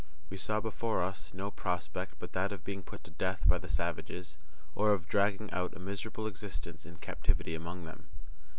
[0.31, 3.69] We saw before us no prospect but that of being put to death by the
[3.69, 4.35] savages,
[4.73, 8.05] or of dragging out a miserable existence in captivity among them.